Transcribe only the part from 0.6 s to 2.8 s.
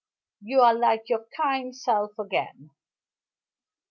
are like your kind self again."